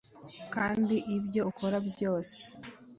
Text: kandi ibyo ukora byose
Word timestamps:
kandi 0.53 0.95
ibyo 1.17 1.41
ukora 1.51 1.77
byose 1.89 2.39